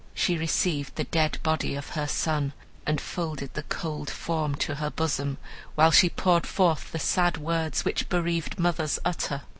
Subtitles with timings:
[0.15, 2.53] She received the dead body of her son,
[2.87, 5.37] and folded the cold form to her bosom,
[5.75, 9.43] while she poured forth the sad words which bereaved mothers utter.